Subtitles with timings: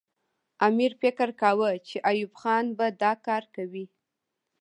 [0.67, 3.85] امیر فکر کاوه چې ایوب خان به دا کار کوي.